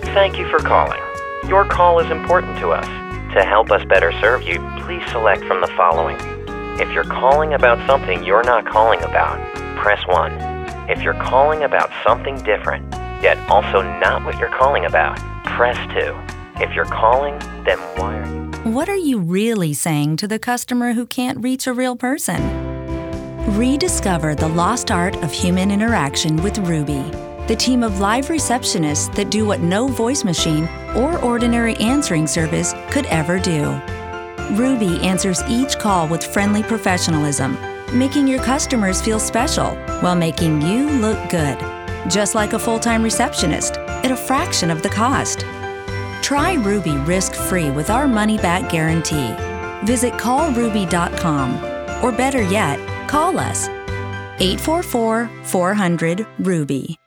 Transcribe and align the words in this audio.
Thank 0.00 0.38
you 0.38 0.48
for 0.48 0.58
calling. 0.58 1.00
Your 1.48 1.64
call 1.64 1.98
is 2.00 2.10
important 2.10 2.58
to 2.58 2.70
us. 2.70 2.86
To 3.34 3.44
help 3.44 3.70
us 3.70 3.84
better 3.84 4.12
serve 4.20 4.42
you, 4.42 4.58
please 4.80 5.02
select 5.10 5.44
from 5.44 5.60
the 5.60 5.66
following. 5.76 6.16
If 6.80 6.92
you're 6.92 7.04
calling 7.04 7.54
about 7.54 7.84
something 7.86 8.24
you're 8.24 8.42
not 8.42 8.66
calling 8.66 9.02
about, 9.02 9.38
press 9.76 10.04
1. 10.06 10.32
If 10.88 11.02
you're 11.02 11.14
calling 11.14 11.62
about 11.62 11.90
something 12.06 12.36
different, 12.38 12.90
yet 13.22 13.38
also 13.50 13.82
not 13.82 14.24
what 14.24 14.38
you're 14.38 14.56
calling 14.56 14.84
about, 14.84 15.18
press 15.44 15.76
2. 15.94 16.62
If 16.62 16.74
you're 16.74 16.84
calling, 16.86 17.38
then 17.64 17.78
why 17.96 18.18
are 18.18 18.26
you? 18.26 18.72
What 18.72 18.88
are 18.88 18.96
you 18.96 19.18
really 19.18 19.74
saying 19.74 20.16
to 20.18 20.28
the 20.28 20.38
customer 20.38 20.92
who 20.92 21.06
can't 21.06 21.42
reach 21.42 21.66
a 21.66 21.72
real 21.72 21.96
person? 21.96 22.40
Rediscover 23.56 24.34
the 24.34 24.48
lost 24.48 24.90
art 24.90 25.16
of 25.22 25.32
human 25.32 25.70
interaction 25.70 26.42
with 26.42 26.58
Ruby, 26.58 27.10
the 27.48 27.56
team 27.56 27.82
of 27.82 27.98
live 27.98 28.26
receptionists 28.26 29.12
that 29.16 29.30
do 29.30 29.46
what 29.46 29.60
no 29.60 29.88
voice 29.88 30.22
machine 30.22 30.68
or 30.94 31.18
ordinary 31.24 31.74
answering 31.76 32.26
service 32.26 32.74
could 32.90 33.06
ever 33.06 33.38
do. 33.38 33.80
Ruby 34.52 35.00
answers 35.00 35.42
each 35.48 35.78
call 35.78 36.06
with 36.06 36.22
friendly 36.22 36.62
professionalism, 36.62 37.56
making 37.92 38.28
your 38.28 38.42
customers 38.42 39.00
feel 39.00 39.18
special 39.18 39.70
while 40.00 40.14
making 40.14 40.60
you 40.60 40.90
look 40.90 41.18
good, 41.30 41.58
just 42.10 42.34
like 42.34 42.52
a 42.52 42.58
full 42.58 42.78
time 42.78 43.02
receptionist 43.02 43.78
at 43.78 44.10
a 44.10 44.16
fraction 44.16 44.70
of 44.70 44.82
the 44.82 44.90
cost. 44.90 45.40
Try 46.22 46.54
Ruby 46.54 46.98
risk 46.98 47.34
free 47.34 47.70
with 47.70 47.88
our 47.88 48.06
money 48.06 48.36
back 48.36 48.70
guarantee. 48.70 49.34
Visit 49.86 50.12
callruby.com, 50.14 52.04
or 52.04 52.12
better 52.12 52.42
yet, 52.42 52.78
call 53.08 53.38
us 53.38 53.68
844 54.38 55.30
400 55.44 56.26
Ruby. 56.40 56.98